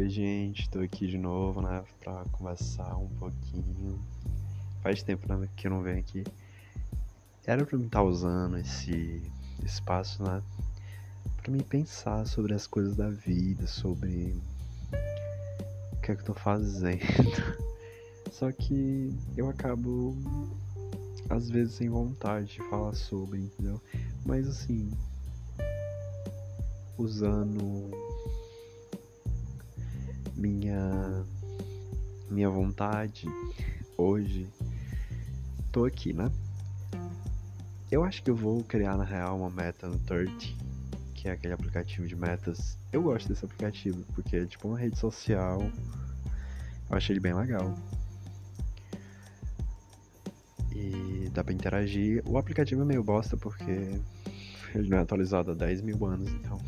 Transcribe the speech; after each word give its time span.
Oi, 0.00 0.08
gente, 0.08 0.66
tô 0.70 0.78
aqui 0.78 1.06
de 1.06 1.18
novo, 1.18 1.60
né, 1.60 1.84
pra 2.02 2.24
conversar 2.32 2.96
um 2.96 3.10
pouquinho. 3.18 4.02
Faz 4.82 5.02
tempo 5.02 5.30
né, 5.30 5.46
que 5.54 5.66
eu 5.66 5.70
não 5.70 5.82
venho 5.82 5.98
aqui. 5.98 6.24
Era 7.44 7.66
pra 7.66 7.76
mim 7.76 7.84
estar 7.84 8.02
usando 8.02 8.56
esse 8.56 9.22
espaço, 9.62 10.22
né, 10.22 10.42
pra 11.42 11.52
me 11.52 11.62
pensar 11.62 12.26
sobre 12.26 12.54
as 12.54 12.66
coisas 12.66 12.96
da 12.96 13.10
vida, 13.10 13.66
sobre 13.66 14.34
o 15.92 16.00
que 16.00 16.12
é 16.12 16.14
que 16.14 16.22
eu 16.22 16.24
tô 16.24 16.34
fazendo. 16.34 17.02
Só 18.32 18.50
que 18.50 19.14
eu 19.36 19.50
acabo, 19.50 20.16
às 21.28 21.50
vezes, 21.50 21.74
sem 21.74 21.90
vontade 21.90 22.46
de 22.46 22.62
falar 22.70 22.94
sobre, 22.94 23.40
entendeu? 23.40 23.78
Mas 24.24 24.48
assim, 24.48 24.90
usando 26.96 28.09
minha 30.40 31.24
minha 32.30 32.48
vontade 32.48 33.26
hoje 33.96 34.48
tô 35.70 35.84
aqui, 35.84 36.12
né? 36.12 36.30
Eu 37.90 38.04
acho 38.04 38.22
que 38.22 38.30
eu 38.30 38.36
vou 38.36 38.62
criar 38.64 38.96
na 38.96 39.04
real 39.04 39.36
uma 39.36 39.50
meta 39.50 39.88
no 39.88 39.98
30, 39.98 40.32
que 41.14 41.28
é 41.28 41.32
aquele 41.32 41.52
aplicativo 41.52 42.06
de 42.06 42.16
metas. 42.16 42.78
Eu 42.92 43.02
gosto 43.02 43.28
desse 43.28 43.44
aplicativo 43.44 44.02
porque 44.14 44.36
é 44.36 44.46
tipo 44.46 44.68
uma 44.68 44.78
rede 44.78 44.98
social. 44.98 45.60
Eu 46.88 46.96
achei 46.96 47.12
ele 47.12 47.20
bem 47.20 47.34
legal. 47.34 47.74
E 50.72 51.28
dá 51.34 51.44
pra 51.44 51.52
interagir. 51.52 52.22
O 52.26 52.38
aplicativo 52.38 52.80
é 52.80 52.84
meio 52.84 53.02
bosta 53.02 53.36
porque 53.36 54.00
ele 54.74 54.88
não 54.88 54.98
é 54.98 55.00
atualizado 55.00 55.50
há 55.50 55.54
10 55.54 55.82
mil 55.82 56.06
anos, 56.06 56.30
então 56.30 56.58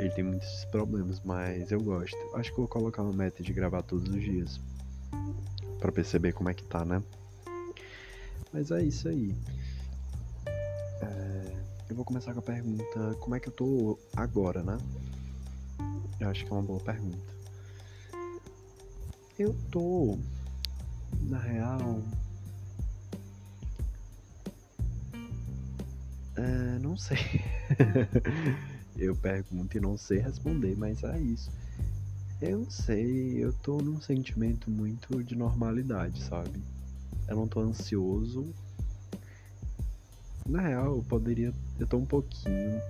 ele 0.00 0.10
tem 0.10 0.24
muitos 0.24 0.64
problemas, 0.66 1.20
mas 1.20 1.70
eu 1.70 1.80
gosto. 1.80 2.16
Acho 2.34 2.50
que 2.50 2.56
vou 2.56 2.66
colocar 2.66 3.02
uma 3.02 3.12
meta 3.12 3.42
de 3.42 3.52
gravar 3.52 3.82
todos 3.82 4.08
os 4.08 4.20
dias. 4.20 4.58
para 5.78 5.92
perceber 5.92 6.32
como 6.32 6.48
é 6.48 6.54
que 6.54 6.64
tá, 6.64 6.84
né? 6.84 7.02
Mas 8.52 8.70
é 8.70 8.82
isso 8.82 9.08
aí. 9.08 9.34
É... 11.02 11.52
Eu 11.90 11.96
vou 11.96 12.04
começar 12.04 12.32
com 12.32 12.38
a 12.38 12.42
pergunta: 12.42 13.14
como 13.20 13.34
é 13.34 13.40
que 13.40 13.48
eu 13.48 13.52
tô 13.52 13.98
agora, 14.16 14.62
né? 14.62 14.78
Eu 16.18 16.30
acho 16.30 16.44
que 16.44 16.50
é 16.50 16.54
uma 16.54 16.62
boa 16.62 16.80
pergunta. 16.80 17.18
Eu 19.38 19.54
tô. 19.70 20.18
Na 21.22 21.38
real. 21.38 22.02
É, 26.36 26.78
não 26.78 26.96
sei. 26.96 27.18
eu 29.00 29.16
pergunto 29.16 29.76
e 29.76 29.80
não 29.80 29.96
sei 29.96 30.18
responder, 30.18 30.76
mas 30.76 31.02
é 31.02 31.18
isso. 31.18 31.50
Eu 32.40 32.60
não 32.60 32.70
sei, 32.70 33.42
eu 33.42 33.52
tô 33.52 33.78
num 33.78 34.00
sentimento 34.00 34.70
muito 34.70 35.24
de 35.24 35.34
normalidade, 35.34 36.22
sabe? 36.22 36.60
Eu 37.26 37.36
não 37.36 37.48
tô 37.48 37.60
ansioso. 37.60 38.52
Na 40.46 40.60
real, 40.60 40.96
eu 40.96 41.02
poderia. 41.02 41.52
Eu 41.78 41.86
tô 41.86 41.96
um 41.96 42.04
pouquinho 42.04 42.80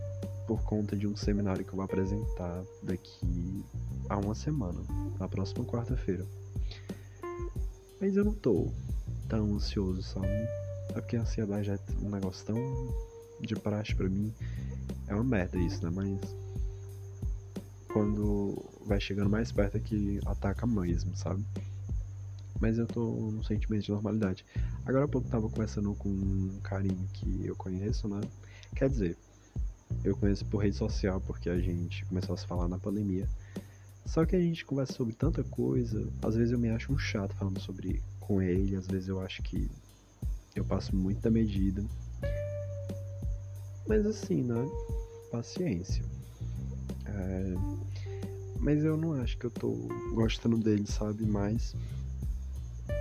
por 0.47 0.63
conta 0.63 0.97
de 0.97 1.07
um 1.07 1.17
seminário 1.17 1.65
que 1.65 1.71
eu 1.71 1.77
vou 1.77 1.85
apresentar 1.85 2.65
daqui 2.83 3.65
a 4.09 4.17
uma 4.17 4.35
semana, 4.35 4.81
na 5.19 5.29
próxima 5.29 5.65
quarta-feira. 5.65 6.27
Mas 8.01 8.17
eu 8.17 8.25
não 8.25 8.33
tô 8.33 8.69
tão 9.29 9.55
ansioso, 9.55 10.03
sabe? 10.03 10.27
É 10.89 10.93
porque 10.95 11.17
a 11.17 11.21
ansiedade 11.21 11.71
é 11.71 11.79
um 12.03 12.11
negócio 12.11 12.47
tão 12.47 12.57
de 13.41 13.55
praxe 13.55 13.95
para 13.95 14.09
mim 14.09 14.33
é 15.11 15.15
uma 15.15 15.25
merda 15.25 15.59
isso, 15.59 15.85
né? 15.85 15.91
Mas 15.93 16.37
quando 17.93 18.65
vai 18.87 19.01
chegando 19.01 19.29
mais 19.29 19.51
perto 19.51 19.77
é 19.77 19.81
que 19.81 20.21
ataca 20.25 20.67
mesmo, 20.67 21.15
sabe? 21.17 21.45
Mas 22.61 22.79
eu 22.79 22.87
tô 22.87 23.01
num 23.01 23.43
sentimento 23.43 23.85
de 23.85 23.91
normalidade. 23.91 24.45
Agora 24.87 25.05
há 25.05 25.09
pouco 25.09 25.29
tava 25.29 25.49
conversando 25.49 25.95
com 25.95 26.09
um 26.09 26.61
carinho 26.63 27.09
que 27.13 27.45
eu 27.45 27.57
conheço, 27.57 28.09
né? 28.09 28.21
Quer 28.77 28.89
dizer, 28.89 29.17
eu 30.05 30.17
conheço 30.17 30.45
por 30.47 30.59
rede 30.59 30.77
social 30.77 31.21
porque 31.21 31.51
a 31.51 31.59
gente 31.59 32.05
começou 32.05 32.35
a 32.35 32.39
se 32.39 32.47
falar 32.47 32.69
na 32.69 32.79
pandemia. 32.79 33.29
Só 34.07 34.25
que 34.25 34.37
a 34.37 34.41
gente 34.41 34.65
conversa 34.65 34.93
sobre 34.93 35.15
tanta 35.15 35.43
coisa, 35.43 36.07
às 36.23 36.37
vezes 36.37 36.53
eu 36.53 36.59
me 36.59 36.71
acho 36.71 36.93
um 36.93 36.99
chato 36.99 37.35
falando 37.35 37.61
sobre 37.61 38.03
com 38.21 38.41
ele, 38.41 38.77
às 38.77 38.87
vezes 38.87 39.09
eu 39.09 39.21
acho 39.21 39.43
que 39.43 39.69
eu 40.55 40.65
passo 40.65 40.95
muito 40.95 41.21
da 41.21 41.31
medida. 41.31 41.85
Mas 43.89 44.07
assim, 44.07 44.43
né? 44.43 44.69
Paciência. 45.31 46.05
É, 47.07 47.55
mas 48.61 48.85
eu 48.85 48.97
não 48.97 49.15
acho 49.15 49.39
que 49.39 49.47
eu 49.47 49.51
tô 49.51 49.73
gostando 50.13 50.59
dele, 50.59 50.87
sabe? 50.87 51.25
Mas 51.25 51.75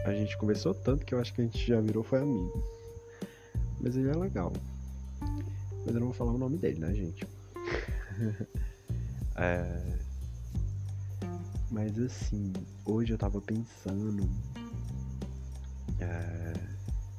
a 0.06 0.14
gente 0.14 0.38
conversou 0.38 0.74
tanto 0.74 1.06
que 1.06 1.14
eu 1.14 1.20
acho 1.20 1.34
que 1.34 1.42
a 1.42 1.44
gente 1.44 1.66
já 1.66 1.82
virou 1.82 2.04
foi 2.04 2.20
amigo. 2.20 2.64
Mas 3.80 3.96
ele 3.96 4.10
é 4.10 4.16
legal. 4.16 4.54
Mas 5.86 5.96
eu 5.96 6.00
não 6.00 6.08
vou 6.08 6.14
falar 6.14 6.32
o 6.32 6.38
nome 6.38 6.58
dele, 6.58 6.80
né, 6.80 6.94
gente? 6.94 7.28
é, 9.36 9.98
mas 11.72 12.00
assim, 12.00 12.52
hoje 12.86 13.14
eu 13.14 13.18
tava 13.18 13.40
pensando. 13.42 14.30
É, 16.00 16.54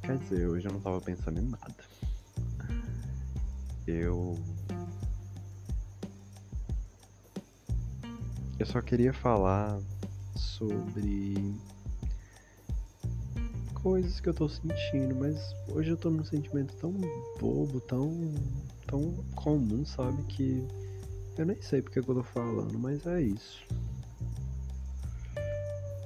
quer 0.03 0.19
dizer, 0.19 0.49
hoje 0.49 0.66
eu 0.66 0.72
não 0.72 0.81
tava 0.81 1.00
pensando 1.00 1.41
em 1.41 1.49
nada. 1.49 1.84
Eu 3.87 4.38
Eu 8.60 8.66
só 8.66 8.82
queria 8.82 9.10
falar 9.10 9.81
sobre 10.37 11.54
coisas 13.72 14.21
que 14.21 14.28
eu 14.28 14.34
tô 14.34 14.50
sentindo, 14.50 15.15
mas 15.15 15.54
hoje 15.66 15.88
eu 15.88 15.97
tô 15.97 16.10
num 16.10 16.22
sentimento 16.22 16.76
tão 16.76 16.93
bobo, 17.41 17.81
tão 17.81 18.34
tão 18.87 19.15
comum, 19.34 19.87
sabe, 19.87 20.22
que 20.25 20.62
eu 21.38 21.47
nem 21.47 21.60
sei 21.62 21.81
porque 21.81 22.03
que 22.03 22.09
eu 22.10 22.16
tô 22.16 22.22
falando, 22.22 22.78
mas 22.78 23.06
é 23.06 23.22
isso. 23.22 23.66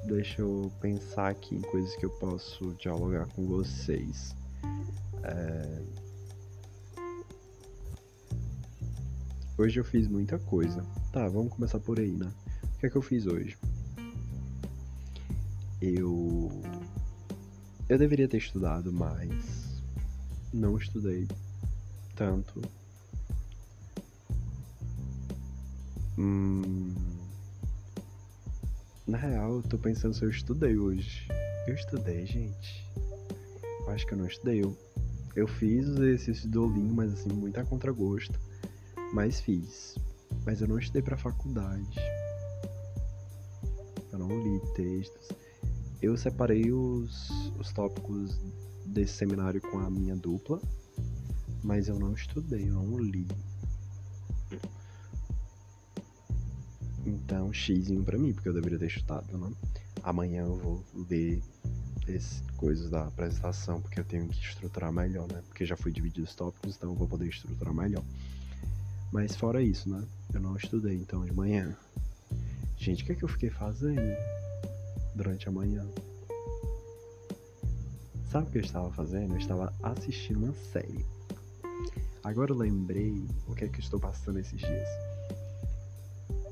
Deixa 0.07 0.41
eu 0.41 0.71
pensar 0.81 1.31
aqui 1.31 1.57
em 1.57 1.61
coisas 1.61 1.97
que 1.97 2.07
eu 2.07 2.11
posso 2.11 2.73
dialogar 2.75 3.27
com 3.35 3.45
vocês. 3.47 4.33
É... 5.25 5.83
Hoje 9.59 9.81
eu 9.81 9.85
fiz 9.85 10.07
muita 10.07 10.39
coisa. 10.39 10.87
Tá, 11.13 11.27
vamos 11.27 11.53
começar 11.53 11.81
por 11.81 11.99
aí, 11.99 12.13
né? 12.13 12.31
Que 12.85 12.89
é 12.89 12.91
que 12.91 12.97
eu 12.97 13.03
fiz 13.03 13.27
hoje? 13.27 13.57
Eu. 15.81 16.51
Eu 17.89 17.99
deveria 17.99 18.29
ter 18.29 18.37
estudado 18.37 18.93
mais. 18.93 19.83
Não 20.53 20.77
estudei 20.77 21.27
tanto. 22.15 22.61
Hum... 26.19 26.95
Na 29.07 29.17
real, 29.17 29.57
eu 29.57 29.63
tô 29.63 29.79
pensando 29.79 30.13
se 30.13 30.23
eu 30.23 30.29
estudei 30.29 30.77
hoje. 30.77 31.27
Eu 31.67 31.75
estudei, 31.75 32.27
gente. 32.27 32.87
Eu 33.81 33.91
acho 33.91 34.07
que 34.07 34.13
eu 34.13 34.19
não 34.19 34.27
estudei. 34.27 34.63
Eu, 34.63 34.77
eu 35.35 35.47
fiz 35.47 35.89
os 35.89 35.97
exercícios 35.97 36.45
do 36.45 36.67
Olinho, 36.67 36.95
mas 36.95 37.15
assim, 37.15 37.31
muito 37.31 37.59
a 37.59 37.65
contragosto. 37.65 38.39
Mas 39.15 39.41
fiz. 39.41 39.95
Mas 40.45 40.61
eu 40.61 40.69
não 40.69 40.79
estudei 40.79 41.01
pra 41.01 41.17
faculdade 41.17 41.99
eu 44.15 44.19
não 44.19 44.41
li 44.41 44.61
textos. 44.75 45.29
Eu 46.01 46.17
separei 46.17 46.71
os, 46.71 47.31
os 47.59 47.73
tópicos 47.73 48.39
desse 48.87 49.15
seminário 49.15 49.61
com 49.61 49.79
a 49.79 49.91
minha 49.91 50.15
dupla, 50.15 50.61
mas 51.63 51.89
eu 51.89 51.99
não 51.99 52.13
estudei, 52.13 52.69
eu 52.69 52.75
não 52.75 52.99
li. 52.99 53.27
Então, 57.05 57.53
X 57.53 57.91
para 58.05 58.17
mim, 58.17 58.33
porque 58.33 58.49
eu 58.49 58.55
deveria 58.55 58.79
ter 58.79 58.87
estudado, 58.87 59.37
né? 59.37 59.53
Amanhã 60.03 60.43
eu 60.43 60.57
vou 60.57 60.85
ler 61.11 61.43
essas 62.07 62.43
coisas 62.57 62.91
da 62.91 63.07
apresentação, 63.07 63.81
porque 63.81 63.99
eu 63.99 64.05
tenho 64.05 64.29
que 64.29 64.39
estruturar 64.39 64.93
melhor, 64.93 65.27
né? 65.31 65.43
Porque 65.49 65.67
já 65.67 65.77
fui 65.77 65.91
dividido 65.91 66.23
os 66.23 66.35
tópicos, 66.35 66.77
então 66.77 66.91
eu 66.91 66.95
vou 66.95 67.09
poder 67.09 67.29
estruturar 67.29 67.75
melhor. 67.75 68.05
Mas 69.11 69.35
fora 69.35 69.63
isso, 69.63 69.89
né? 69.89 70.07
Eu 70.33 70.41
não 70.41 70.57
estudei, 70.57 70.97
então 70.97 71.25
de 71.25 71.33
manhã 71.33 71.77
Gente, 72.85 73.03
o 73.03 73.07
que, 73.07 73.13
é 73.13 73.15
que 73.15 73.25
eu 73.25 73.29
fiquei 73.31 73.49
fazendo 73.49 74.15
durante 75.15 75.49
a 75.49 75.51
manhã? 75.51 75.83
Sabe 78.31 78.47
o 78.47 78.51
que 78.51 78.59
eu 78.59 78.63
estava 78.63 78.93
fazendo? 78.93 79.33
Eu 79.33 79.39
estava 79.39 79.73
assistindo 79.83 80.45
uma 80.45 80.53
série. 80.53 81.07
Agora 82.23 82.53
eu 82.53 82.59
lembrei 82.59 83.27
o 83.49 83.55
que 83.55 83.65
é 83.65 83.69
que 83.69 83.77
eu 83.77 83.81
estou 83.81 83.99
passando 83.99 84.39
esses 84.39 84.61
dias. 84.61 84.89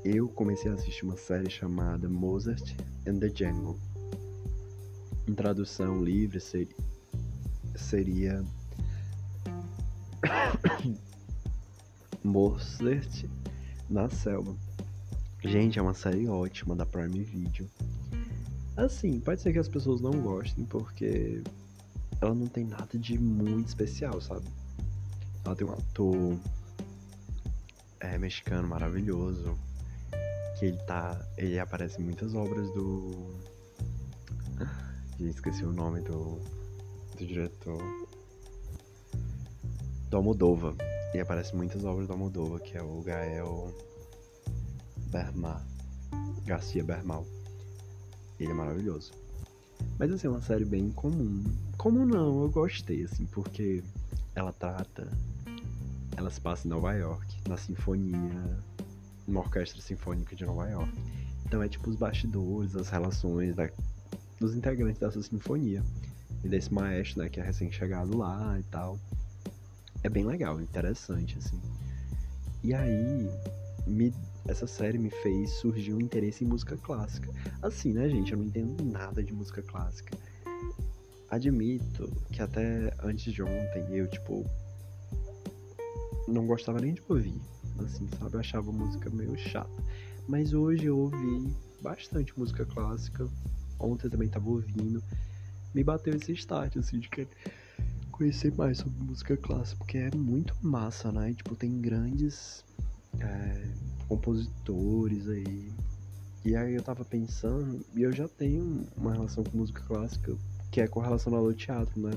Eu 0.03 0.27
comecei 0.27 0.71
a 0.71 0.73
assistir 0.73 1.05
uma 1.05 1.17
série 1.17 1.51
chamada 1.51 2.09
Mozart 2.09 2.67
and 3.07 3.19
the 3.19 3.29
Jungle. 3.29 3.77
Em 5.27 5.35
tradução 5.35 6.03
livre 6.03 6.39
seria, 6.39 6.75
seria 7.75 8.43
Mozart 12.23 13.25
na 13.87 14.09
selva 14.09 14.57
Gente, 15.43 15.77
é 15.77 15.81
uma 15.81 15.93
série 15.93 16.25
ótima 16.27 16.73
da 16.73 16.85
Prime 16.85 17.21
Video. 17.21 17.69
Assim, 18.77 19.19
pode 19.19 19.41
ser 19.41 19.51
que 19.51 19.59
as 19.59 19.67
pessoas 19.67 19.99
não 19.99 20.11
gostem 20.11 20.63
porque 20.63 21.43
ela 22.21 22.33
não 22.33 22.47
tem 22.47 22.63
nada 22.63 22.97
de 22.97 23.19
muito 23.19 23.67
especial, 23.67 24.21
sabe? 24.21 24.47
Ela 25.43 25.53
tem 25.53 25.67
um 25.67 25.73
ator 25.73 26.39
é, 27.99 28.17
mexicano 28.17 28.69
maravilhoso. 28.69 29.53
Que 30.57 30.67
ele 30.67 30.77
tá. 30.87 31.19
Ele 31.37 31.59
aparece 31.59 32.01
em 32.01 32.05
muitas 32.05 32.33
obras 32.33 32.71
do. 32.71 33.35
Esqueci 35.19 35.65
o 35.65 35.73
nome 35.73 35.99
do. 36.01 36.39
do 37.17 37.27
diretor. 37.27 37.83
Do 40.09 40.17
Almodova. 40.17 40.73
Ele 41.13 41.21
aparece 41.21 41.53
em 41.53 41.57
muitas 41.57 41.83
obras 41.83 42.07
do 42.07 42.13
Almodova, 42.13 42.61
que 42.61 42.77
é 42.77 42.81
o 42.81 43.01
Gael 43.01 43.73
Bermar. 45.13 45.63
Garcia 46.43 46.83
Bermal. 46.83 47.23
Ele 48.39 48.49
é 48.49 48.53
maravilhoso. 48.53 49.11
Mas 49.99 50.11
assim, 50.11 50.25
é 50.25 50.29
uma 50.31 50.41
série 50.41 50.65
bem 50.65 50.89
comum. 50.89 51.43
Comum 51.77 52.03
não, 52.03 52.41
eu 52.41 52.49
gostei, 52.49 53.03
assim, 53.03 53.27
porque 53.27 53.83
ela 54.33 54.51
trata. 54.51 55.07
Ela 56.17 56.31
se 56.31 56.41
passa 56.41 56.67
em 56.67 56.71
Nova 56.71 56.91
York, 56.93 57.47
na 57.47 57.57
sinfonia. 57.57 58.57
Uma 59.27 59.41
orquestra 59.41 59.79
sinfônica 59.81 60.35
de 60.35 60.45
Nova 60.45 60.67
York. 60.67 60.91
Então 61.45 61.61
é 61.61 61.69
tipo 61.69 61.91
os 61.91 61.95
bastidores, 61.95 62.75
as 62.75 62.89
relações 62.89 63.55
da, 63.55 63.69
dos 64.39 64.55
integrantes 64.55 64.99
dessa 64.99 65.21
sinfonia. 65.21 65.83
E 66.43 66.49
desse 66.49 66.73
maestro, 66.73 67.21
né, 67.21 67.29
que 67.29 67.39
é 67.39 67.43
recém-chegado 67.43 68.17
lá 68.17 68.59
e 68.59 68.63
tal. 68.63 68.97
É 70.01 70.09
bem 70.09 70.25
legal, 70.25 70.59
interessante, 70.59 71.37
assim. 71.37 71.61
E 72.63 72.73
aí, 72.73 73.29
me 73.85 74.11
essa 74.47 74.67
série 74.67 74.97
me 74.97 75.09
fez 75.09 75.51
surgir 75.51 75.93
um 75.93 76.01
interesse 76.01 76.43
em 76.43 76.47
música 76.47 76.75
clássica. 76.77 77.29
Assim, 77.61 77.93
né, 77.93 78.09
gente? 78.09 78.33
Eu 78.33 78.37
não 78.37 78.45
entendo 78.45 78.83
nada 78.83 79.23
de 79.23 79.33
música 79.33 79.61
clássica. 79.61 80.17
Admito 81.29 82.11
que 82.31 82.41
até 82.41 82.93
antes 83.01 83.33
de 83.33 83.41
ontem 83.41 83.85
eu, 83.91 84.07
tipo, 84.07 84.45
não 86.27 86.45
gostava 86.45 86.79
nem 86.79 86.93
de 86.93 87.01
ouvir. 87.07 87.39
Assim, 87.79 88.07
sabe? 88.19 88.35
Eu 88.35 88.39
achava 88.39 88.71
música 88.71 89.09
meio 89.09 89.37
chata. 89.37 89.83
Mas 90.27 90.53
hoje 90.53 90.85
eu 90.85 90.97
ouvi 90.97 91.53
bastante 91.81 92.37
música 92.37 92.65
clássica. 92.65 93.27
Ontem 93.79 94.09
também 94.09 94.27
tava 94.27 94.49
ouvindo. 94.49 95.01
Me 95.73 95.83
bateu 95.83 96.15
esse 96.15 96.33
start, 96.33 96.77
assim, 96.77 96.99
de 96.99 97.09
querer 97.09 97.29
conhecer 98.11 98.53
mais 98.55 98.77
sobre 98.77 99.03
música 99.03 99.35
clássica, 99.35 99.77
porque 99.77 99.97
é 99.97 100.15
muito 100.15 100.55
massa, 100.61 101.11
né? 101.11 101.33
Tipo, 101.33 101.55
tem 101.55 101.81
grandes. 101.81 102.63
É 103.19 103.92
compositores 104.13 105.27
aí. 105.27 105.71
E 106.45 106.55
aí 106.55 106.75
eu 106.75 106.83
tava 106.83 107.03
pensando, 107.03 107.83
e 107.95 108.03
eu 108.03 108.11
já 108.11 108.27
tenho 108.27 108.85
uma 108.95 109.13
relação 109.13 109.43
com 109.43 109.57
música 109.57 109.81
clássica, 109.87 110.35
que 110.71 110.81
é 110.81 110.87
correlacionada 110.87 111.43
ao 111.43 111.53
teatro, 111.53 111.99
né? 111.99 112.11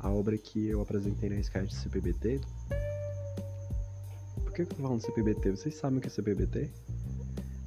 A 0.00 0.10
obra 0.10 0.36
que 0.36 0.68
eu 0.68 0.80
apresentei 0.80 1.28
na 1.28 1.36
Skype 1.36 1.72
CPBT. 1.72 2.40
Por 4.42 4.52
que 4.52 4.62
eu 4.62 4.66
tô 4.66 4.76
falando 4.76 5.00
CPBT? 5.00 5.50
Vocês 5.52 5.74
sabem 5.74 5.98
o 5.98 6.00
que 6.00 6.08
é 6.08 6.10
CPBT? 6.10 6.70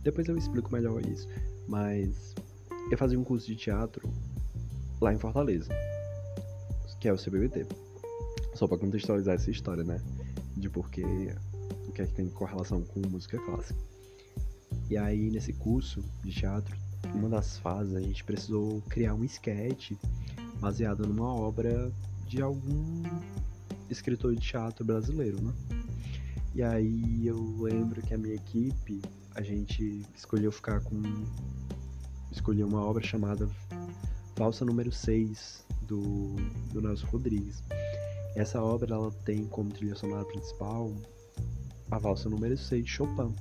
Depois 0.04 0.28
eu 0.28 0.38
explico 0.38 0.72
melhor 0.74 1.06
isso. 1.06 1.28
Mas 1.68 2.36
eu 2.90 2.98
fazia 2.98 3.20
um 3.20 3.24
curso 3.24 3.48
de 3.48 3.56
teatro 3.56 4.10
lá 5.00 5.14
em 5.14 5.20
Fortaleza, 5.20 5.72
que 7.00 7.08
é 7.08 7.14
o 7.14 7.18
CPBT. 7.18 7.68
Só 8.56 8.68
para 8.68 8.78
contextualizar 8.78 9.36
essa 9.36 9.52
história, 9.52 9.84
né? 9.84 10.02
De 10.58 10.70
porque 10.70 11.06
o 11.92 11.94
que 11.94 12.02
é 12.02 12.06
que 12.06 12.14
tem 12.14 12.30
correlação 12.30 12.82
com 12.82 13.02
música 13.08 13.38
clássica. 13.38 13.80
E 14.90 14.98
aí, 14.98 15.30
nesse 15.30 15.52
curso 15.52 16.02
de 16.24 16.32
teatro, 16.32 16.76
uma 17.14 17.28
das 17.28 17.58
fases 17.58 17.94
a 17.94 18.02
gente 18.02 18.24
precisou 18.24 18.82
criar 18.90 19.14
um 19.14 19.26
sketch 19.26 19.92
baseado 20.60 21.06
numa 21.06 21.36
obra 21.36 21.92
de 22.26 22.42
algum 22.42 23.04
escritor 23.90 24.34
de 24.34 24.42
teatro 24.42 24.86
brasileiro, 24.86 25.42
né? 25.42 25.54
E 26.56 26.64
aí 26.64 27.28
eu 27.28 27.58
lembro 27.60 28.02
que 28.02 28.14
a 28.14 28.18
minha 28.18 28.36
equipe, 28.36 29.02
a 29.36 29.42
gente 29.42 30.06
escolheu 30.16 30.52
ficar 30.52 30.80
com. 30.82 31.02
escolheu 32.32 32.68
uma 32.68 32.86
obra 32.86 33.04
chamada 33.04 33.50
Valsa 34.38 34.64
número 34.64 34.92
6 34.92 35.66
do, 35.82 36.36
do 36.72 36.82
Nelson 36.82 37.08
Rodrigues. 37.08 37.62
Essa 38.36 38.62
obra 38.62 38.96
ela 38.96 39.12
tem 39.26 39.46
como 39.46 39.72
trilha 39.72 39.96
sonora 39.96 40.24
principal 40.24 40.94
a 41.92 41.98
valsa 41.98 42.30
número 42.30 42.58
6 42.58 42.84
de 42.84 42.90
Chopin, 42.90 43.36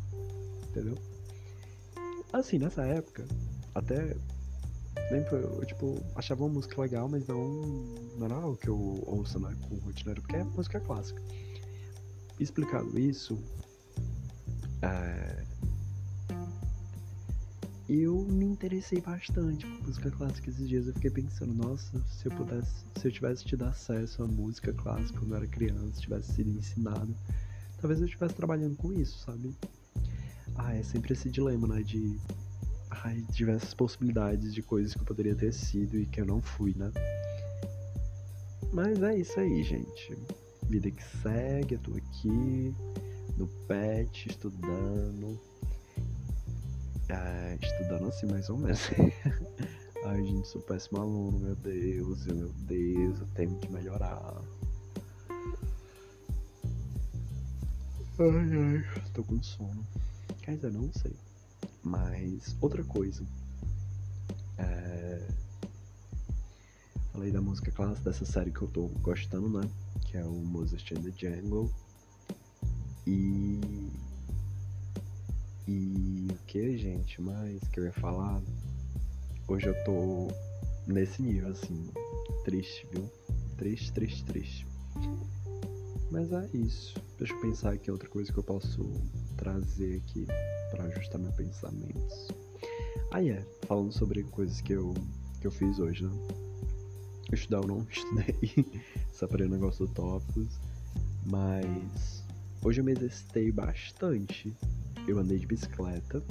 entendeu? 0.68 0.98
Assim, 2.32 2.58
nessa 2.58 2.84
época, 2.84 3.24
até 3.74 4.16
lembro, 5.10 5.36
eu, 5.36 5.64
tipo, 5.64 6.00
achava 6.14 6.44
uma 6.44 6.54
música 6.54 6.80
legal, 6.80 7.08
mas 7.08 7.26
não, 7.26 7.40
não 8.16 8.26
era 8.26 8.34
algo 8.34 8.56
que 8.56 8.68
eu 8.68 9.02
ouço 9.06 9.38
né, 9.38 9.54
com 9.68 9.76
rotineiro, 9.76 10.20
porque 10.20 10.36
é 10.36 10.44
música 10.44 10.80
clássica. 10.80 11.22
Explicado 12.38 12.98
isso, 12.98 13.38
é, 14.82 15.44
eu 17.88 18.22
me 18.22 18.46
interessei 18.46 19.00
bastante 19.00 19.66
por 19.66 19.86
música 19.88 20.10
clássica 20.10 20.48
esses 20.48 20.68
dias. 20.68 20.86
Eu 20.86 20.94
fiquei 20.94 21.10
pensando, 21.10 21.52
nossa, 21.52 22.00
se 22.08 22.26
eu 22.26 22.32
pudesse, 22.32 22.84
se 22.96 23.08
eu 23.08 23.12
tivesse 23.12 23.44
tido 23.44 23.64
acesso 23.64 24.22
à 24.22 24.26
música 24.26 24.72
clássica 24.72 25.18
quando 25.18 25.32
eu 25.32 25.36
era 25.38 25.46
criança, 25.46 26.00
tivesse 26.00 26.32
sido 26.34 26.50
ensinado 26.50 27.14
talvez 27.80 28.00
eu 28.00 28.06
estivesse 28.06 28.34
trabalhando 28.34 28.76
com 28.76 28.92
isso, 28.92 29.18
sabe? 29.20 29.54
Ah, 30.54 30.74
é 30.74 30.82
sempre 30.82 31.14
esse 31.14 31.30
dilema, 31.30 31.66
né? 31.66 31.82
De 31.82 32.18
ai, 32.90 33.24
diversas 33.30 33.72
possibilidades 33.72 34.52
de 34.52 34.62
coisas 34.62 34.94
que 34.94 35.00
eu 35.00 35.06
poderia 35.06 35.34
ter 35.34 35.52
sido 35.52 35.98
e 35.98 36.06
que 36.06 36.20
eu 36.20 36.26
não 36.26 36.40
fui, 36.40 36.74
né? 36.76 36.92
Mas 38.72 39.02
é 39.02 39.16
isso 39.16 39.38
aí, 39.40 39.62
gente. 39.62 40.16
Vida 40.68 40.90
que 40.90 41.02
segue, 41.02 41.74
eu 41.74 41.80
tô 41.80 41.96
aqui 41.96 42.74
no 43.36 43.46
PET, 43.66 44.28
estudando. 44.28 45.40
É, 47.08 47.58
estudando 47.60 48.06
assim 48.06 48.26
mais 48.26 48.48
ou 48.50 48.58
menos. 48.58 48.90
Ai, 50.04 50.24
gente, 50.24 50.48
sou 50.48 50.62
péssimo 50.62 51.00
aluno, 51.00 51.38
meu 51.38 51.56
Deus, 51.56 52.26
meu 52.26 52.48
Deus, 52.66 53.20
eu 53.20 53.26
tenho 53.34 53.58
que 53.58 53.70
melhorar. 53.70 54.40
Ai, 58.22 58.26
ai, 58.28 59.10
tô 59.14 59.24
com 59.24 59.42
sono. 59.42 59.82
Quer 60.42 60.54
dizer, 60.56 60.70
não 60.70 60.92
sei. 60.92 61.16
Mas, 61.82 62.54
outra 62.60 62.84
coisa. 62.84 63.26
É... 64.58 65.26
Falei 67.14 67.32
da 67.32 67.40
música 67.40 67.72
clássica 67.72 68.10
dessa 68.10 68.26
série 68.26 68.50
que 68.50 68.60
eu 68.60 68.68
tô 68.68 68.88
gostando, 69.00 69.48
né? 69.48 69.66
Que 70.04 70.18
é 70.18 70.24
o 70.26 70.32
Mozart 70.32 70.90
in 70.90 70.96
the 70.96 71.10
Jungle. 71.16 71.70
E. 73.06 73.58
E 75.66 76.28
o 76.30 76.46
que, 76.46 76.76
gente? 76.76 77.22
Mais 77.22 77.66
que 77.68 77.80
eu 77.80 77.84
ia 77.84 77.92
falar? 77.92 78.42
Hoje 79.48 79.66
eu 79.66 79.84
tô 79.84 80.28
nesse 80.86 81.22
nível, 81.22 81.52
assim. 81.52 81.90
Triste, 82.44 82.86
viu? 82.92 83.10
Triste, 83.56 83.90
triste, 83.94 84.24
triste. 84.26 84.66
Mas 86.10 86.30
é 86.32 86.46
isso. 86.52 87.00
Deixa 87.20 87.34
eu 87.34 87.40
pensar 87.42 87.74
aqui 87.74 87.90
outra 87.90 88.08
coisa 88.08 88.32
que 88.32 88.38
eu 88.38 88.42
posso 88.42 88.82
trazer 89.36 89.98
aqui 89.98 90.26
para 90.70 90.84
ajustar 90.84 91.20
meus 91.20 91.34
pensamentos. 91.34 92.28
Ah, 93.10 93.22
é. 93.22 93.44
Falando 93.66 93.92
sobre 93.92 94.22
coisas 94.22 94.62
que 94.62 94.72
eu, 94.72 94.94
que 95.38 95.46
eu 95.46 95.50
fiz 95.50 95.78
hoje, 95.78 96.02
né? 96.02 96.10
Estudar 97.30 97.58
eu 97.58 97.66
não 97.66 97.86
estudei. 97.92 98.64
Só 99.12 99.26
para 99.26 99.46
negócio 99.46 99.86
do 99.86 99.92
tópicos. 99.92 100.58
Mas 101.26 102.24
hoje 102.64 102.80
eu 102.80 102.84
me 102.86 102.92
exercitei 102.92 103.52
bastante. 103.52 104.56
Eu 105.06 105.18
andei 105.18 105.38
de 105.38 105.46
bicicleta. 105.46 106.22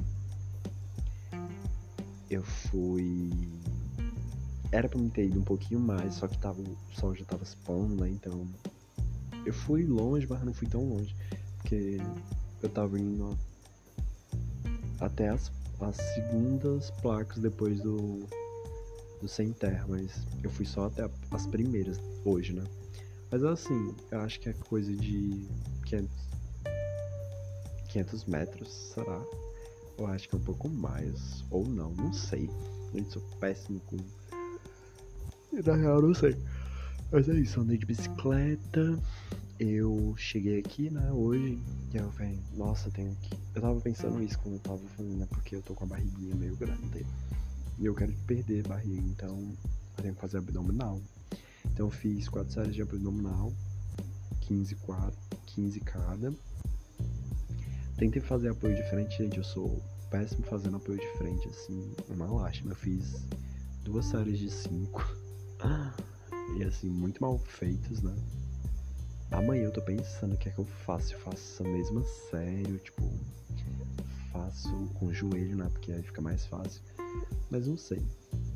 Eu 2.31 2.41
fui. 2.41 3.29
Era 4.71 4.89
pra 4.89 4.99
me 4.99 5.11
ter 5.11 5.27
ido 5.27 5.39
um 5.39 5.43
pouquinho 5.43 5.79
mais, 5.79 6.15
só 6.15 6.27
que 6.27 6.39
tava, 6.39 6.59
o 6.59 6.77
sol 6.93 7.13
já 7.13 7.25
tava 7.25 7.45
se 7.45 7.55
pondo, 7.57 7.93
né? 7.93 8.09
Então 8.09 8.47
eu 9.45 9.53
fui 9.53 9.85
longe, 9.85 10.27
mas 10.29 10.43
não 10.43 10.53
fui 10.53 10.67
tão 10.67 10.83
longe. 10.87 11.15
Porque 11.57 11.97
eu 12.61 12.69
tava 12.69 12.99
indo 12.99 13.37
até 14.99 15.29
as, 15.29 15.51
as 15.79 15.95
segundas 15.95 16.91
placas 17.01 17.39
depois 17.39 17.79
do, 17.81 18.19
do 19.21 19.27
sem 19.27 19.51
terra, 19.51 19.85
mas 19.87 20.25
eu 20.43 20.49
fui 20.49 20.65
só 20.65 20.85
até 20.85 21.09
as 21.31 21.47
primeiras 21.47 21.99
hoje, 22.25 22.53
né? 22.53 22.63
Mas 23.31 23.43
assim, 23.43 23.95
eu 24.11 24.19
acho 24.21 24.39
que 24.39 24.49
é 24.49 24.53
coisa 24.53 24.91
de 24.95 25.47
500, 25.85 26.09
500 27.89 28.25
metros, 28.25 28.73
será? 28.93 29.21
Eu 29.97 30.07
acho 30.07 30.29
que 30.29 30.35
é 30.35 30.37
um 30.37 30.43
pouco 30.43 30.69
mais, 30.69 31.43
ou 31.51 31.67
não, 31.67 31.91
não 31.91 32.11
sei. 32.11 32.49
Eu 32.93 33.05
sou 33.05 33.21
péssimo 33.39 33.79
com. 33.81 33.97
E 35.51 35.61
na 35.61 35.75
real, 35.75 36.01
não 36.01 36.13
sei. 36.13 36.35
Mas 37.11 37.27
é 37.27 37.33
isso, 37.33 37.59
andei 37.59 37.75
de 37.75 37.87
bicicleta. 37.87 38.99
eu 39.59 40.13
cheguei 40.15 40.59
aqui, 40.59 40.91
né, 40.91 41.11
hoje, 41.11 41.59
e 41.91 41.97
eu 41.97 42.11
falei, 42.11 42.39
nossa, 42.55 42.91
tenho 42.91 43.15
que. 43.15 43.35
Eu 43.55 43.61
tava 43.61 43.81
pensando 43.81 44.21
isso 44.23 44.37
quando 44.39 44.55
eu 44.55 44.59
tava 44.59 44.77
falando, 44.95 45.17
né, 45.17 45.27
porque 45.29 45.55
eu 45.55 45.61
tô 45.63 45.73
com 45.73 45.85
a 45.85 45.87
barriguinha 45.87 46.35
meio 46.35 46.55
grande. 46.55 47.05
E 47.79 47.85
eu 47.85 47.95
quero 47.95 48.13
perder 48.27 48.67
barriga, 48.67 49.01
então 49.01 49.55
eu 49.97 50.03
tenho 50.03 50.13
que 50.13 50.21
fazer 50.21 50.37
abdominal. 50.37 51.01
Então 51.65 51.87
eu 51.87 51.91
fiz 51.91 52.29
4 52.29 52.53
séries 52.53 52.75
de 52.75 52.83
abdominal, 52.83 53.51
15, 54.41 54.75
4, 54.75 55.17
15 55.47 55.79
cada. 55.79 56.33
Tentei 57.97 58.21
fazer 58.21 58.49
apoio 58.49 58.75
de 58.75 58.83
frente, 58.87 59.17
gente, 59.17 59.37
eu 59.37 59.43
sou 59.43 59.81
péssimo 60.11 60.43
fazendo 60.43 60.77
apoio 60.77 60.99
de 60.99 61.17
frente, 61.17 61.47
assim, 61.49 61.91
uma 62.07 62.27
lástima. 62.27 62.71
Eu 62.71 62.75
fiz 62.75 63.25
duas 63.83 64.05
séries 64.05 64.37
de 64.37 64.51
5. 64.51 65.17
e 66.59 66.63
assim, 66.65 66.89
muito 66.89 67.21
mal 67.21 67.39
feitos, 67.39 68.01
né? 68.01 68.13
Amanhã 69.31 69.63
eu 69.63 69.71
tô 69.71 69.81
pensando 69.81 70.33
o 70.33 70.37
que 70.37 70.49
é 70.49 70.51
que 70.51 70.59
eu 70.59 70.65
faço. 70.65 71.13
Eu 71.13 71.19
faço 71.19 71.63
a 71.63 71.67
mesma 71.67 72.03
série, 72.03 72.77
tipo, 72.79 73.01
faço 74.33 74.69
com 74.95 75.05
o 75.05 75.13
joelho, 75.13 75.55
né? 75.55 75.69
Porque 75.71 75.93
aí 75.93 76.03
fica 76.03 76.21
mais 76.21 76.45
fácil. 76.45 76.81
Mas 77.49 77.65
não 77.65 77.77
sei. 77.77 78.05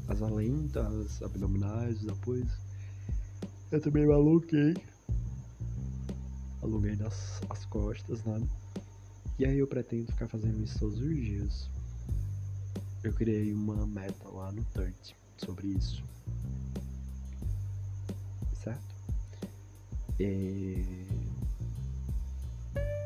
Mas 0.05 0.21
além 0.21 0.67
das 0.67 1.21
abdominais, 1.21 1.99
dos 1.99 2.09
apoios, 2.09 2.51
eu 3.71 3.79
também 3.79 4.05
me 4.05 4.11
alonguei. 4.11 4.75
Alonguei 6.61 6.97
as 7.49 7.65
costas, 7.69 8.21
né? 8.25 8.45
E 9.39 9.45
aí 9.45 9.59
eu 9.59 9.67
pretendo 9.67 10.11
ficar 10.11 10.27
fazendo 10.27 10.61
isso 10.61 10.77
todos 10.77 10.99
os 10.99 11.15
dias. 11.15 11.69
Eu 13.01 13.13
criei 13.13 13.53
uma 13.53 13.87
meta 13.87 14.27
lá 14.27 14.51
no 14.51 14.63
Turt 14.73 15.13
sobre 15.37 15.67
isso. 15.67 16.03
Certo? 18.63 18.95
E 20.19 21.05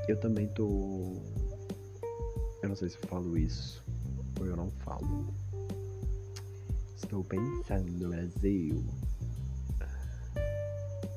eu 0.08 0.20
também 0.20 0.48
tô. 0.50 1.16
Eu 2.62 2.70
não 2.70 2.76
sei 2.76 2.90
se 2.90 2.98
eu 2.98 3.08
falo 3.08 3.38
isso 3.38 3.84
ou 4.40 4.46
eu 4.46 4.56
não 4.56 4.70
falo. 4.84 5.34
Estou 6.96 7.24
pensando, 7.24 8.10
Brasil. 8.10 8.84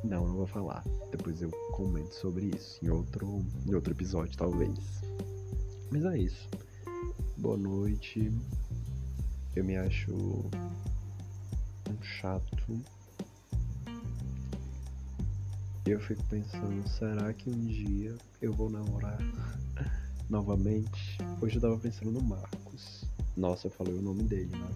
Não, 0.05 0.27
não 0.27 0.37
vou 0.37 0.47
falar. 0.47 0.85
Depois 1.11 1.43
eu 1.43 1.51
comento 1.73 2.15
sobre 2.15 2.47
isso 2.47 2.83
em 2.83 2.89
outro, 2.89 3.45
em 3.67 3.75
outro 3.75 3.93
episódio, 3.93 4.37
talvez. 4.39 4.79
Mas 5.91 6.05
é 6.05 6.19
isso. 6.19 6.49
Boa 7.37 7.57
noite. 7.57 8.33
Eu 9.55 9.65
me 9.65 9.77
acho 9.77 10.13
um 10.13 12.03
chato 12.03 12.83
eu 15.87 15.99
fico 16.01 16.23
pensando, 16.25 16.87
será 16.89 17.33
que 17.33 17.49
um 17.49 17.67
dia 17.67 18.15
eu 18.41 18.53
vou 18.53 18.69
namorar 18.69 19.19
novamente? 20.29 21.19
Hoje 21.41 21.57
eu 21.57 21.61
tava 21.61 21.79
pensando 21.79 22.11
no 22.11 22.23
Marcos. 22.23 23.05
Nossa, 23.37 23.67
eu 23.67 23.71
falei 23.71 23.95
o 23.95 24.03
nome 24.03 24.23
dele, 24.25 24.55
né? 24.57 24.69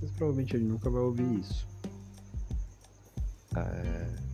Mas 0.00 0.10
provavelmente 0.12 0.56
ele 0.56 0.64
nunca 0.64 0.90
vai 0.90 1.00
ouvir 1.00 1.40
isso. 1.40 1.66
É... 3.56 4.28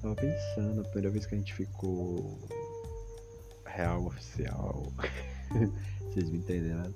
Tava 0.00 0.14
pensando, 0.14 0.80
a 0.80 0.84
primeira 0.84 1.10
vez 1.10 1.26
que 1.26 1.34
a 1.34 1.38
gente 1.38 1.54
ficou 1.54 2.38
real, 3.66 4.06
oficial. 4.06 4.92
Vocês 6.02 6.30
me 6.30 6.38
entenderam, 6.38 6.84
né? 6.84 6.94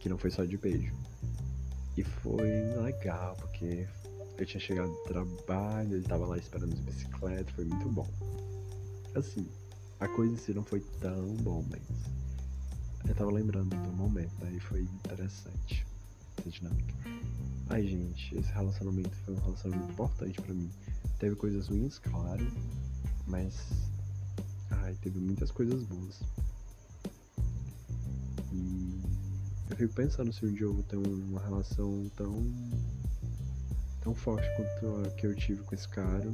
Que 0.00 0.08
não 0.08 0.16
foi 0.16 0.30
só 0.30 0.44
de 0.44 0.56
beijo. 0.56 0.94
E 1.96 2.02
foi 2.02 2.48
legal, 2.82 3.36
porque 3.36 3.86
eu 4.38 4.46
tinha 4.46 4.60
chegado 4.60 4.90
do 4.90 5.02
trabalho, 5.04 5.94
ele 5.94 6.04
tava 6.04 6.26
lá 6.26 6.38
esperando 6.38 6.72
as 6.72 6.80
bicicletas, 6.80 7.54
foi 7.54 7.64
muito 7.64 7.88
bom. 7.88 8.08
Assim, 9.14 9.46
a 10.00 10.08
coisa 10.08 10.32
em 10.32 10.36
si 10.36 10.52
não 10.54 10.64
foi 10.64 10.80
tão 11.00 11.34
bom, 11.36 11.64
mas 11.70 11.82
eu 13.08 13.14
tava 13.14 13.30
lembrando 13.30 13.70
do 13.70 13.92
momento, 13.92 14.32
aí 14.42 14.58
foi 14.60 14.82
interessante 14.82 15.86
essa 16.38 16.50
dinâmica. 16.50 16.94
Ai, 17.68 17.86
gente, 17.86 18.36
esse 18.36 18.52
relacionamento 18.52 19.14
foi 19.24 19.34
um 19.34 19.40
relacionamento 19.40 19.92
importante 19.92 20.40
para 20.40 20.54
mim. 20.54 20.70
Teve 21.18 21.36
coisas 21.36 21.68
ruins, 21.68 21.98
claro, 21.98 22.46
mas 23.26 23.70
ai, 24.70 24.94
teve 25.02 25.18
muitas 25.18 25.50
coisas 25.50 25.82
boas. 25.84 26.20
E 28.52 29.00
eu 29.70 29.76
fico 29.76 29.94
pensando 29.94 30.32
se 30.32 30.44
um 30.44 30.52
dia 30.52 30.66
eu 30.66 30.74
vou 30.74 30.82
ter 30.82 30.96
uma 30.96 31.40
relação 31.40 32.10
tão 32.16 32.32
tão 34.02 34.14
forte 34.14 34.46
quanto 34.56 35.06
a 35.06 35.10
que 35.10 35.26
eu 35.26 35.34
tive 35.34 35.62
com 35.62 35.74
esse 35.74 35.88
cara, 35.88 36.30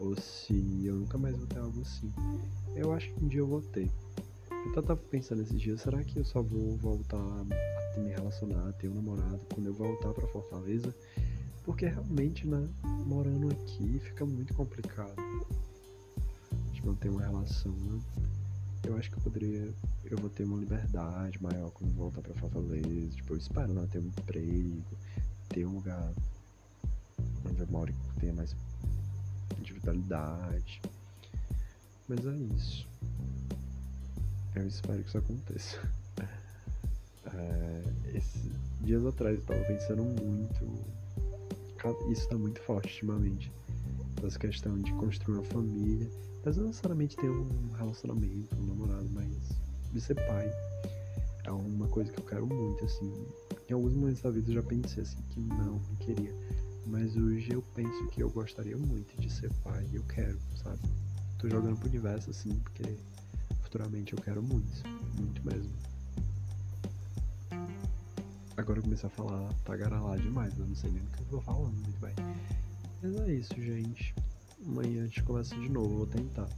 ou 0.00 0.16
se 0.16 0.86
eu 0.86 0.94
nunca 0.94 1.18
mais 1.18 1.36
vou 1.36 1.46
ter 1.46 1.58
algo 1.58 1.80
assim. 1.80 2.12
Eu 2.74 2.92
acho 2.92 3.12
que 3.12 3.24
um 3.24 3.28
dia 3.28 3.40
eu 3.40 3.46
vou 3.46 3.60
ter. 3.60 3.90
Eu 4.50 4.72
tava 4.82 4.96
pensando 4.96 5.42
esses 5.42 5.60
dias, 5.60 5.80
será 5.80 6.02
que 6.02 6.16
eu 6.18 6.24
só 6.24 6.42
vou 6.42 6.76
voltar 6.76 7.16
a 7.16 7.98
me 7.98 8.10
relacionar, 8.10 8.68
a 8.68 8.72
ter 8.72 8.88
um 8.88 8.94
namorado 8.94 9.40
quando 9.54 9.66
eu 9.66 9.74
voltar 9.74 10.12
para 10.12 10.26
Fortaleza? 10.28 10.94
Porque 11.64 11.86
realmente, 11.86 12.46
né, 12.46 12.66
morando 13.06 13.50
aqui 13.50 14.00
fica 14.00 14.24
muito 14.24 14.54
complicado 14.54 15.14
de 16.72 16.84
manter 16.84 17.10
uma 17.10 17.22
relação, 17.22 17.72
né? 17.72 18.00
Eu 18.84 18.96
acho 18.96 19.10
que 19.10 19.18
eu 19.18 19.22
poderia, 19.22 19.68
eu 20.04 20.16
vou 20.18 20.30
ter 20.30 20.44
uma 20.44 20.58
liberdade 20.58 21.42
maior 21.42 21.70
quando 21.72 21.92
voltar 21.94 22.22
para 22.22 22.32
Fortaleza, 22.34 23.16
tipo, 23.16 23.34
eu 23.34 23.36
espero, 23.36 23.72
né, 23.74 23.86
ter 23.90 23.98
um 23.98 24.06
emprego, 24.06 24.82
ter 25.48 25.66
um 25.66 25.74
lugar 25.74 26.12
onde 27.48 27.60
eu 27.60 27.66
moro 27.68 27.92
tenha 28.20 28.32
mais 28.32 28.54
individualidade. 29.58 30.80
Mas 32.08 32.26
é 32.26 32.36
isso. 32.54 32.88
Eu 34.54 34.66
espero 34.66 35.02
que 35.02 35.08
isso 35.08 35.18
aconteça. 35.18 35.78
É, 37.34 37.82
esses 38.14 38.50
dias 38.80 39.04
atrás 39.04 39.38
eu 39.38 39.44
tava 39.44 39.60
pensando 39.64 40.02
muito. 40.02 40.64
Isso 42.10 42.26
tá 42.26 42.38
muito 42.38 42.58
forte 42.62 42.90
ultimamente. 42.94 43.52
Essa 44.24 44.38
questão 44.38 44.80
de 44.80 44.90
construir 44.94 45.34
uma 45.34 45.44
família. 45.44 46.08
Mas 46.42 46.56
não 46.56 46.68
necessariamente 46.68 47.16
ter 47.16 47.28
um 47.28 47.70
relacionamento, 47.76 48.56
um 48.56 48.66
namorado, 48.66 49.06
mas 49.12 49.28
de 49.92 50.00
ser 50.00 50.14
pai. 50.14 50.50
É 51.44 51.52
uma 51.52 51.86
coisa 51.88 52.10
que 52.10 52.18
eu 52.18 52.24
quero 52.24 52.46
muito, 52.46 52.84
assim. 52.84 53.12
Em 53.68 53.74
alguns 53.74 53.92
momentos 53.92 54.22
da 54.22 54.30
vida 54.30 54.50
eu 54.50 54.54
já 54.54 54.62
pensei 54.62 55.02
assim 55.02 55.20
que 55.28 55.40
não, 55.40 55.74
não 55.74 55.96
queria. 56.00 56.32
Mas 56.88 57.16
hoje 57.16 57.52
eu 57.52 57.60
penso 57.74 58.06
que 58.08 58.22
eu 58.22 58.30
gostaria 58.30 58.76
muito 58.76 59.14
de 59.20 59.30
ser 59.30 59.52
pai. 59.62 59.86
Eu 59.92 60.02
quero, 60.04 60.38
sabe? 60.56 60.80
Tô 61.38 61.48
jogando 61.48 61.78
pro 61.78 61.88
universo 61.88 62.30
assim, 62.30 62.58
porque 62.60 62.96
futuramente 63.62 64.14
eu 64.14 64.18
quero 64.20 64.42
muito. 64.42 64.82
Muito 65.18 65.44
mesmo. 65.44 65.70
Agora 68.56 68.78
eu 68.78 68.82
comecei 68.82 69.06
a 69.06 69.10
falar 69.10 69.52
tagaralar 69.64 70.18
demais, 70.18 70.56
né? 70.56 70.64
Não 70.66 70.74
sei 70.74 70.90
nem 70.90 71.02
o 71.02 71.06
que 71.06 71.20
eu 71.20 71.26
tô 71.26 71.40
falando 71.42 71.74
muito 71.74 72.00
bem. 72.00 72.14
Mas 73.02 73.16
é 73.16 73.34
isso, 73.34 73.54
gente. 73.54 74.14
Amanhã 74.66 75.04
a 75.04 75.06
gente 75.06 75.22
conversa 75.22 75.54
de 75.54 75.68
novo, 75.68 75.98
vou 75.98 76.06
tentar. 76.06 76.48